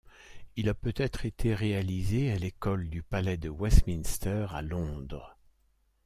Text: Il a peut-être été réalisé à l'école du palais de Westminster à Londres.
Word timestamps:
Il 0.55 0.67
a 0.67 0.73
peut-être 0.73 1.27
été 1.27 1.53
réalisé 1.53 2.31
à 2.31 2.35
l'école 2.39 2.89
du 2.89 3.03
palais 3.03 3.37
de 3.37 3.49
Westminster 3.49 4.47
à 4.49 4.63
Londres. 4.63 5.37